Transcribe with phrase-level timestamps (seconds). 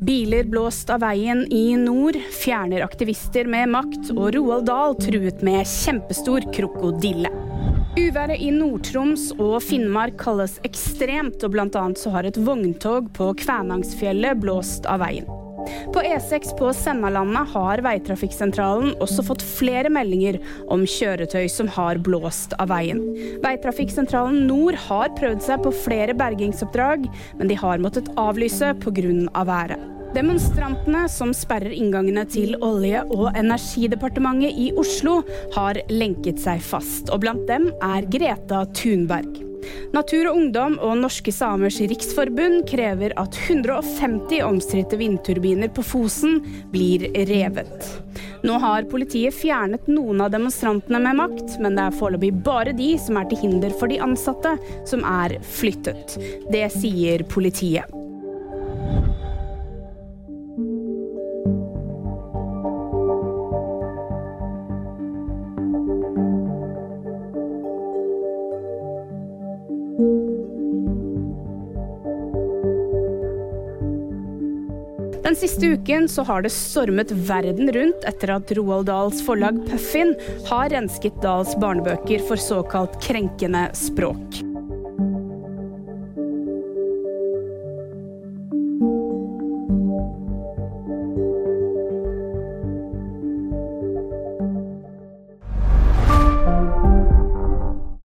[0.00, 5.68] Biler blåst av veien i nord, fjerner aktivister med makt, og Roald Dahl truet med
[5.68, 7.28] kjempestor krokodille.
[8.00, 11.84] Uværet i Nord-Troms og Finnmark kalles ekstremt, og bl.a.
[12.00, 15.28] så har et vogntog på Kvænangsfjellet blåst av veien.
[15.94, 20.40] På E6 på Sennalandet har veitrafikksentralen også fått flere meldinger
[20.70, 23.02] om kjøretøy som har blåst av veien.
[23.44, 29.00] Veitrafikksentralen Nord har prøvd seg på flere bergingsoppdrag, men de har måttet avlyse pga.
[29.44, 29.78] været.
[30.14, 35.20] Demonstrantene som sperrer inngangene til Olje- og energidepartementet i Oslo,
[35.54, 39.49] har lenket seg fast, og blant dem er Greta Thunberg.
[39.94, 46.40] Natur og Ungdom og Norske Samers Riksforbund krever at 150 omstridte vindturbiner på Fosen
[46.72, 47.90] blir revet.
[48.46, 52.94] Nå har politiet fjernet noen av demonstrantene med makt, men det er foreløpig bare de
[53.02, 54.56] som er til hinder for de ansatte,
[54.88, 56.16] som er flyttet.
[56.52, 57.99] Det sier politiet.
[75.30, 80.16] Den siste uken så har det stormet verden rundt etter at Roald Dahls forlag Puffin
[80.48, 84.40] har rensket Dahls barnebøker for såkalt krenkende språk.